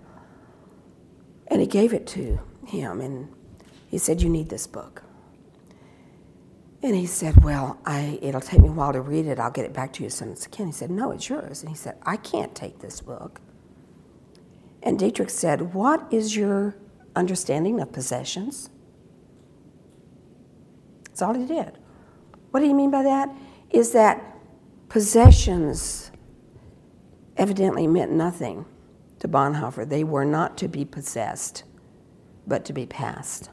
[1.49, 3.29] And he gave it to him and
[3.89, 5.03] he said, You need this book.
[6.83, 9.39] And he said, Well, I, it'll take me a while to read it.
[9.39, 10.67] I'll get it back to you as soon as I can.
[10.67, 11.63] He said, No, it's yours.
[11.63, 13.41] And he said, I can't take this book.
[14.83, 16.77] And Dietrich said, What is your
[17.17, 18.71] understanding of possessions?
[21.07, 21.79] That's all he did.
[22.53, 23.35] What do you mean by that?
[23.71, 24.23] Is that
[24.89, 26.11] possessions
[27.39, 28.67] evidently meant nothing
[29.21, 29.89] to Bonhoeffer.
[29.89, 31.65] They were not to be possessed,
[32.47, 33.51] but to be passed,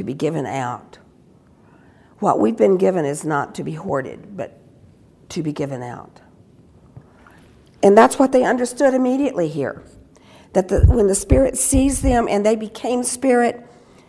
[0.00, 0.96] to be given out.
[2.20, 4.58] What we've been given is not to be hoarded, but
[5.28, 6.22] to be given out.
[7.82, 9.82] And that's what they understood immediately here.
[10.54, 13.62] That the, when the Spirit sees them and they became Spirit,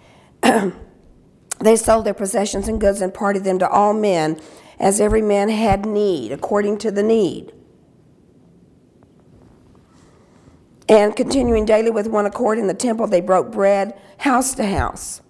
[0.41, 4.39] they sold their possessions and goods and parted them to all men
[4.79, 7.51] as every man had need, according to the need.
[10.87, 15.21] And continuing daily with one accord in the temple, they broke bread house to house.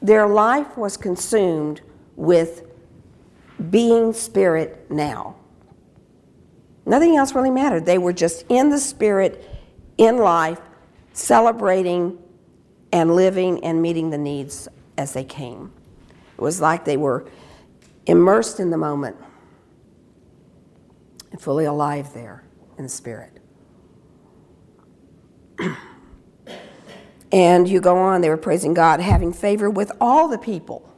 [0.00, 1.80] Their life was consumed
[2.16, 2.64] with
[3.70, 5.36] being spirit now.
[6.86, 7.84] Nothing else really mattered.
[7.84, 9.44] They were just in the spirit,
[9.98, 10.60] in life,
[11.12, 12.18] celebrating
[12.92, 15.72] and living and meeting the needs as they came.
[16.36, 17.26] It was like they were
[18.06, 19.16] immersed in the moment
[21.30, 22.44] and fully alive there
[22.78, 23.32] in the spirit.
[27.30, 30.88] and you go on, they were praising God, having favor with all the people.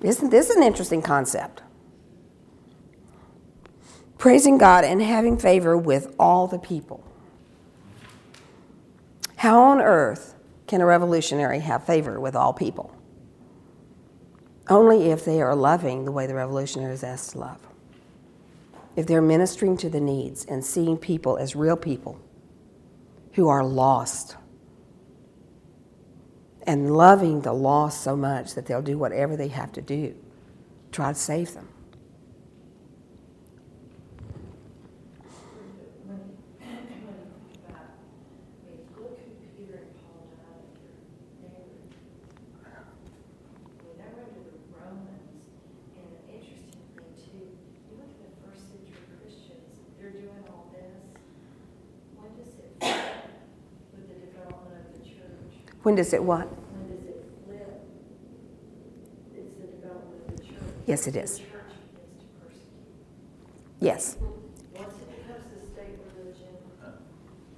[0.00, 1.62] Isn't this an interesting concept?
[4.16, 7.04] Praising God and having favor with all the people.
[9.36, 10.34] How on earth
[10.66, 12.92] can a revolutionary have favor with all people?
[14.68, 17.60] Only if they are loving the way the revolutionary is asked to love.
[18.96, 22.20] If they're ministering to the needs and seeing people as real people
[23.38, 24.36] who are lost
[26.64, 30.12] and loving the lost so much that they'll do whatever they have to do
[30.90, 31.68] try to save them.
[36.06, 36.18] When,
[36.58, 37.94] when you think about,
[38.58, 41.94] I mean, look who Peter and Paul died of your neighbor.
[43.86, 45.46] When they went to the Romans,
[45.94, 51.06] and interestingly too, you look at the first century Christians, they're doing all this.
[52.16, 53.30] When does it fit
[53.94, 55.67] with the development of the church?
[55.82, 56.48] When does it what?
[60.86, 61.42] Yes, it is.
[63.80, 64.16] Yes.
[64.18, 66.46] Once it becomes the state religion,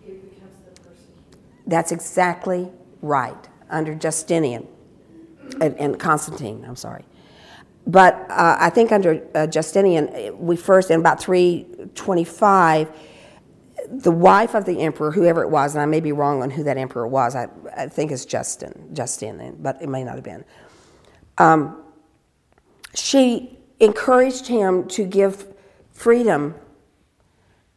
[0.05, 1.39] it becomes the persecutor.
[1.67, 2.71] That's exactly
[3.03, 4.67] right under Justinian
[5.61, 7.05] and, and Constantine, I'm sorry.
[7.87, 12.89] But uh, I think under uh, Justinian, we first, in about 325,
[13.89, 16.63] the wife of the emperor, whoever it was, and I may be wrong on who
[16.65, 17.49] that emperor was, I,
[17.81, 20.45] I think it's Justin, Justin, but it may not have been.
[21.39, 21.83] Um,
[22.95, 25.47] she encouraged him to give
[25.93, 26.55] freedom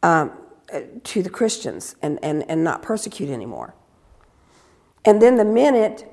[0.02, 0.32] um,
[1.04, 3.74] to the Christians and, and, and not persecute anymore.
[5.06, 6.10] And then the minute,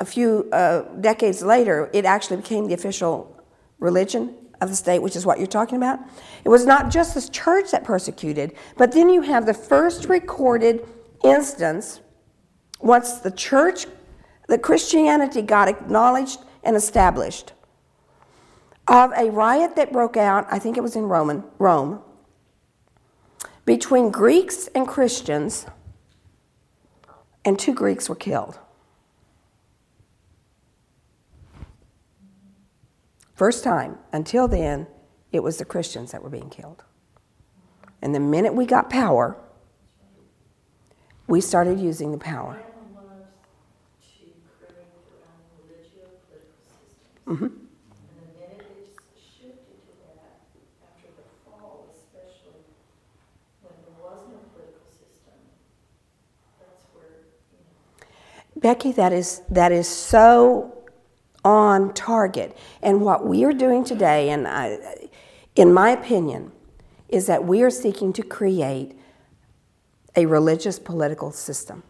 [0.00, 3.40] a few uh, decades later, it actually became the official
[3.78, 5.98] religion of the state, which is what you're talking about.
[6.44, 10.86] It was not just the church that persecuted, but then you have the first recorded
[11.24, 12.00] instance,
[12.82, 13.86] once the church,
[14.48, 17.52] the Christianity got acknowledged and established,
[18.88, 22.00] of a riot that broke out, I think it was in Roman, Rome,
[23.64, 25.66] between Greeks and Christians,
[27.44, 28.58] and two Greeks were killed.
[33.34, 33.98] First time.
[34.12, 34.86] Until then,
[35.32, 36.84] it was the Christians that were being killed.
[38.00, 39.36] And the minute we got power,
[41.26, 42.54] we started using the power.
[42.54, 42.64] Man
[43.06, 43.28] loves
[44.02, 44.76] to create their
[45.24, 46.76] own religio-political
[47.36, 47.38] system.
[47.38, 50.40] hmm And the minute it's shifted to that,
[50.84, 52.62] after the fall especially,
[53.62, 55.38] when there was no political system,
[56.60, 60.74] that's where, you know, Becky, that is that is so
[61.44, 62.56] on target.
[62.82, 64.78] And what we are doing today, and I,
[65.56, 66.52] in my opinion,
[67.08, 68.96] is that we are seeking to create
[70.16, 71.82] a religious political system.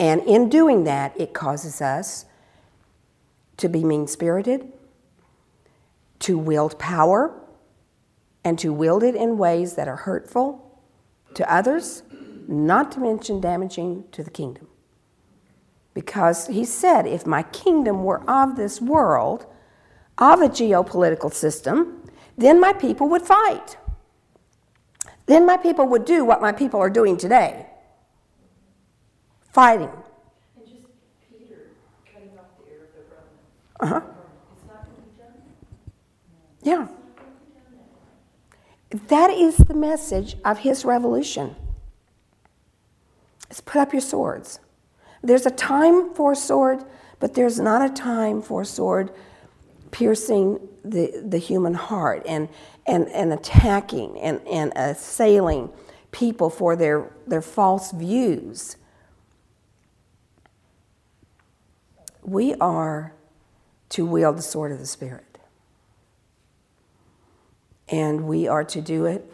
[0.00, 2.26] And in doing that, it causes us
[3.56, 4.72] to be mean spirited,
[6.20, 7.34] to wield power,
[8.44, 10.80] and to wield it in ways that are hurtful
[11.34, 12.02] to others,
[12.46, 14.68] not to mention damaging to the kingdom.
[15.94, 19.46] Because he said, if my kingdom were of this world,
[20.18, 22.02] of a geopolitical system,
[22.36, 23.76] then my people would fight.
[25.26, 27.66] Then my people would do what my people are doing today
[29.54, 29.88] fighting.
[30.56, 30.82] and just
[31.30, 31.70] Peter
[32.12, 33.38] cutting off the ear of the Roman.
[33.84, 34.00] Uh huh.
[36.62, 36.88] Yeah.
[39.08, 41.54] That is the message of his revolution.
[43.50, 44.58] It's put up your swords.
[45.20, 46.82] There's a time for a sword,
[47.20, 49.10] but there's not a time for a sword
[49.90, 52.48] piercing the, the human heart and,
[52.86, 55.68] and, and attacking and, and assailing
[56.10, 58.78] people for their, their false views.
[62.22, 63.12] We are
[63.90, 65.38] to wield the sword of the Spirit.
[67.88, 69.30] And we are to do it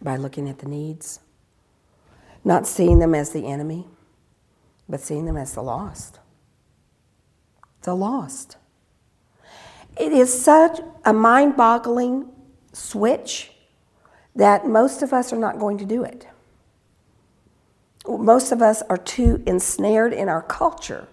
[0.00, 1.20] by looking at the needs,
[2.44, 3.86] not seeing them as the enemy,
[4.88, 6.18] but seeing them as the lost.
[7.82, 8.56] The lost.
[9.98, 12.28] It is such a mind boggling
[12.72, 13.52] switch
[14.34, 16.26] that most of us are not going to do it.
[18.06, 21.08] Most of us are too ensnared in our culture.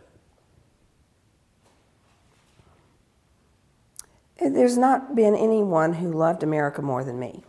[4.39, 7.43] There's not been anyone who loved America more than me.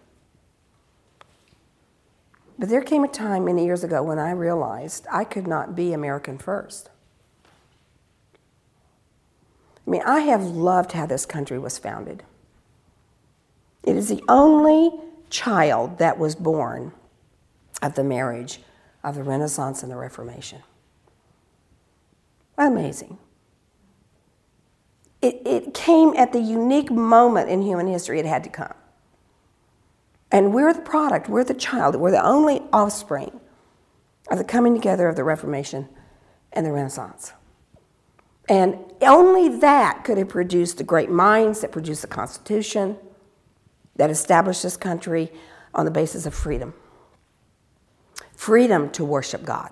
[2.58, 5.92] But there came a time many years ago when I realized I could not be
[5.92, 6.88] American first.
[9.86, 12.22] I mean, I have loved how this country was founded.
[13.82, 14.92] It is the only
[15.30, 16.92] child that was born
[17.82, 18.60] of the marriage
[19.02, 20.62] of the Renaissance and the Reformation.
[22.56, 23.18] Amazing.
[25.24, 28.74] It, it came at the unique moment in human history it had to come.
[30.30, 33.40] And we're the product, we're the child, we're the only offspring
[34.30, 35.88] of the coming together of the Reformation
[36.52, 37.32] and the Renaissance.
[38.50, 42.98] And only that could have produced the great minds that produced the Constitution,
[43.96, 45.32] that established this country
[45.72, 46.74] on the basis of freedom.
[48.36, 49.70] Freedom to worship God.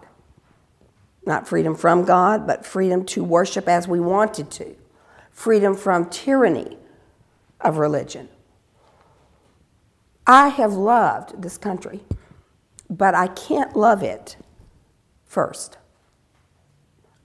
[1.27, 4.77] Not freedom from God, but freedom to worship as we wanted to.
[5.43, 6.79] Freedom from tyranny
[7.61, 8.29] of religion.
[10.25, 12.05] I have loved this country,
[12.89, 14.37] but I can't love it
[15.25, 15.79] first.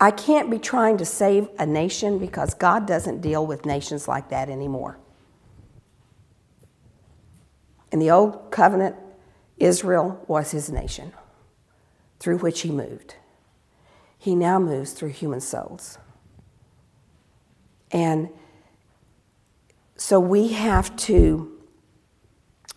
[0.01, 4.29] I can't be trying to save a nation because God doesn't deal with nations like
[4.29, 4.97] that anymore.
[7.91, 8.95] In the Old Covenant,
[9.57, 11.13] Israel was his nation
[12.19, 13.13] through which he moved.
[14.17, 15.99] He now moves through human souls.
[17.91, 18.29] And
[19.95, 21.53] so we have to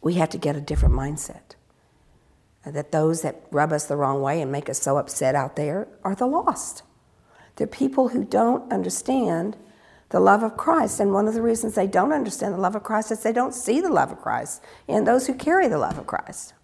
[0.03, 1.57] we have to get a different mindset.
[2.65, 5.57] Uh, that those that rub us the wrong way and make us so upset out
[5.57, 6.83] there are the lost.
[7.57, 9.57] They're people who don't understand
[10.11, 11.01] the love of Christ.
[11.01, 13.55] And one of the reasons they don't understand the love of Christ is they don't
[13.55, 16.55] see the love of Christ in those who carry the love of Christ.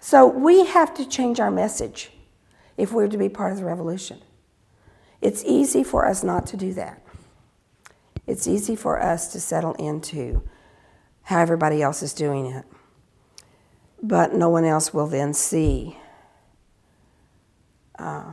[0.00, 2.10] So we have to change our message
[2.76, 4.20] if we're to be part of the revolution.
[5.20, 7.02] It's easy for us not to do that.
[8.28, 10.42] It's easy for us to settle into
[11.22, 12.66] how everybody else is doing it.
[14.02, 15.96] But no one else will then see
[17.98, 18.32] uh,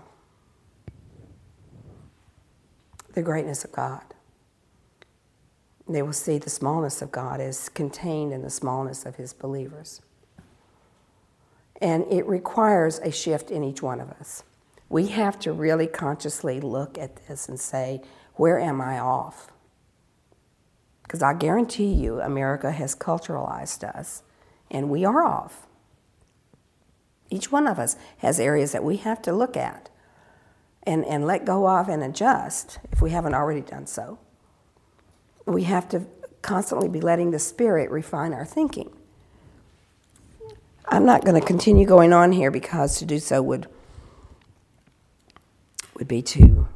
[3.14, 4.04] the greatness of God.
[5.88, 10.02] They will see the smallness of God as contained in the smallness of His believers.
[11.82, 14.44] And it requires a shift in each one of us.
[14.90, 18.02] We have to really consciously look at this and say,
[18.34, 19.52] where am I off?
[21.16, 24.22] Because I guarantee you, America has culturalized us
[24.70, 25.66] And we are off.
[27.30, 29.90] Each one of us has areas that we have to look at
[30.84, 34.20] and, and let go of and adjust if we haven't already done so.
[35.46, 36.06] We have to
[36.42, 38.92] constantly be letting the Spirit refine our thinking.
[40.90, 43.68] I'm not going to continue going on here because to do so would
[45.98, 46.68] would be too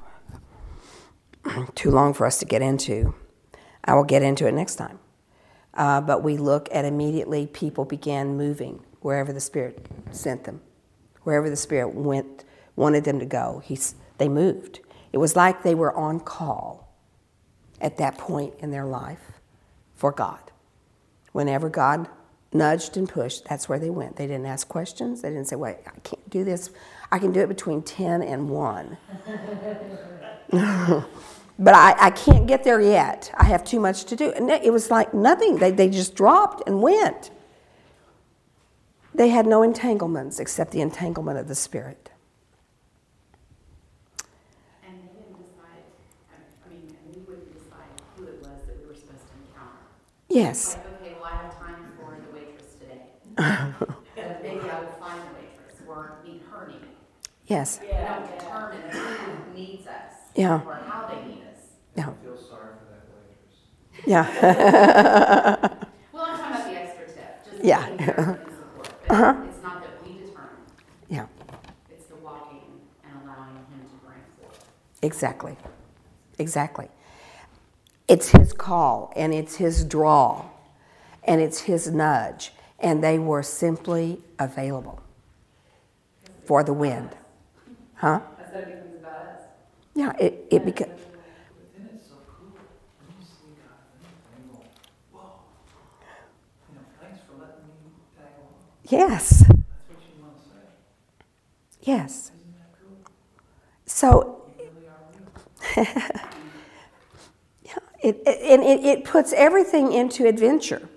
[1.76, 3.14] too long for us to get into.
[3.90, 5.00] I will get into it next time.
[5.74, 10.62] Uh, but we look at immediately people began moving wherever the Spirit sent them,
[11.24, 12.44] wherever the Spirit went,
[12.76, 13.64] wanted them to go.
[13.66, 14.82] He's, they moved.
[15.12, 16.94] It was like they were on call
[17.82, 19.32] at that point in their life
[19.96, 20.52] for God.
[21.32, 22.08] Whenever God
[22.54, 24.18] nudged and pushed, that's where they went.
[24.18, 25.24] They didn't ask questions.
[25.24, 26.70] They didn't say, wait, I can't do this.
[27.12, 28.98] I can do it between 10 and 1.
[31.60, 33.32] but I, I can't get there yet.
[33.38, 34.32] I have too much to do.
[34.32, 35.58] And it was like nothing.
[35.58, 37.32] They, they just dropped and went.
[39.14, 42.10] They had no entanglements except the entanglement of the Spirit.
[44.88, 45.84] And they didn't decide,
[46.32, 49.34] I- I mean, and we wouldn't decide who it was that we were supposed to
[49.52, 49.84] encounter.
[50.30, 50.78] Yes.
[50.78, 53.02] Like, okay, well, I have time for the waitress today.
[54.42, 56.80] Maybe I will find the waitress or meet her need.
[57.48, 57.80] Yes.
[57.82, 60.14] We don't determine who needs us.
[60.36, 60.62] Yeah.
[60.66, 61.64] Or how they need us.
[61.98, 62.10] Yeah.
[62.10, 63.58] I feel sorry for that waitress.
[64.06, 64.28] Yeah.
[66.12, 67.84] Well, I'm talking about the extra tip, just Yeah.
[67.86, 68.94] taking care of and support.
[69.10, 69.36] Uh-huh.
[69.50, 70.50] It's not that we determine,
[71.10, 71.26] yeah.
[71.92, 72.62] it's the walking
[73.04, 74.70] and allowing him to bring forth.
[75.02, 75.58] Exactly.
[76.40, 76.88] Exactly.
[78.08, 80.46] It's his call and it's his draw
[81.24, 82.52] and it's his nudge.
[82.80, 85.02] And they were simply available
[86.46, 87.10] for the wind.
[87.96, 88.22] Huh?
[88.38, 89.42] That's what it becomes about us.
[89.94, 94.46] Yeah, it, it beca- But then it's so cool, when you see God move, and
[94.46, 94.64] you go,
[95.12, 95.44] whoa.
[96.70, 98.64] You know, thanks for letting me tag along.
[98.90, 99.44] Yes,
[101.82, 102.32] yes.
[103.86, 104.36] So.
[107.64, 110.88] Yeah, it, it, and it, it puts everything into adventure.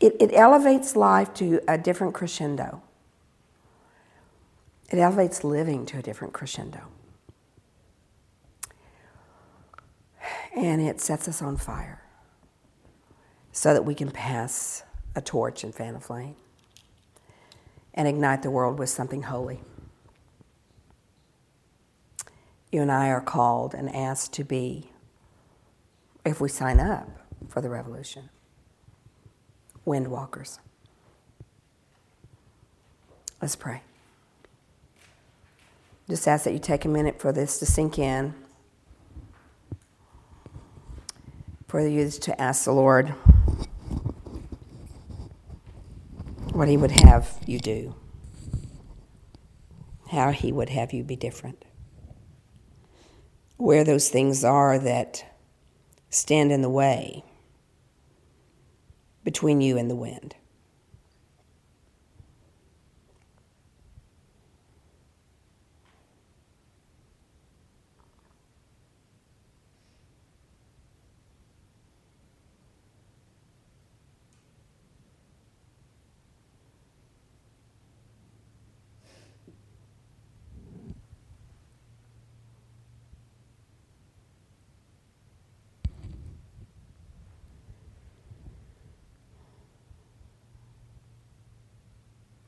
[0.00, 2.82] It, it elevates life to a different crescendo.
[4.90, 6.80] It elevates living to a different crescendo.
[10.54, 12.00] And it sets us on fire
[13.52, 14.82] so that we can pass
[15.16, 16.36] a torch and fan a flame
[17.94, 19.60] and ignite the world with something holy.
[22.70, 24.90] You and I are called and asked to be,
[26.24, 27.08] if we sign up
[27.48, 28.28] for the revolution,
[29.86, 30.58] windwalkers.
[33.40, 33.82] Let's pray.
[36.08, 38.34] Just ask that you take a minute for this to sink in,
[41.66, 43.14] for you to ask the Lord
[46.56, 47.94] what He would have you do,
[50.10, 51.64] how He would have you be different
[53.56, 55.24] where those things are that
[56.10, 57.24] stand in the way
[59.24, 60.34] between you and the wind.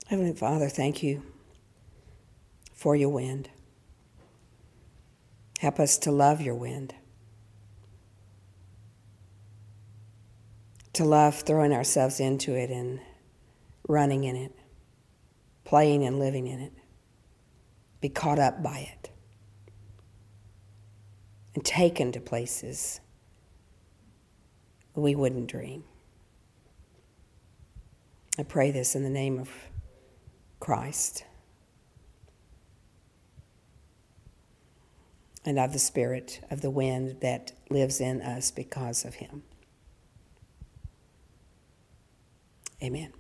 [0.09, 1.23] Heavenly Father, thank you
[2.73, 3.51] for your wind.
[5.59, 6.95] Help us to love your wind,
[10.95, 13.01] to love throwing ourselves into it and
[13.87, 14.57] running in it,
[15.65, 16.73] playing and living in it,
[18.01, 19.11] be caught up by it,
[21.55, 23.03] and taken to places
[24.95, 25.85] we wouldn't dream.
[28.39, 29.51] I pray this in the name of
[30.61, 31.25] Christ
[35.45, 39.43] and of the Spirit of the wind that lives in us because of Him.
[42.83, 43.13] Amen.